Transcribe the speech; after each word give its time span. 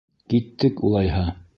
Киттек, 0.33 0.83
улайһа! 0.91 1.25